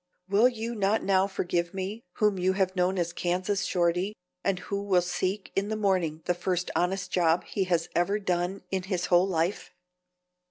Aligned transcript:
Will 0.27 0.49
you 0.49 0.73
not 0.73 1.03
now 1.03 1.27
forgive 1.27 1.75
me, 1.75 2.01
whom 2.13 2.39
you 2.39 2.53
have 2.53 2.75
known 2.75 2.97
as 2.97 3.13
Kansas 3.13 3.65
Shorty, 3.65 4.15
and 4.43 4.57
who 4.57 4.81
will 4.81 4.99
seek 5.03 5.51
in 5.55 5.69
the 5.69 5.75
morning 5.75 6.23
the 6.25 6.33
first 6.33 6.71
honest 6.75 7.11
job 7.11 7.43
he 7.43 7.65
has 7.65 7.87
ever 7.95 8.17
done 8.17 8.63
in 8.71 8.81
his 8.89 9.05
whole 9.13 9.27
life?" 9.27 9.69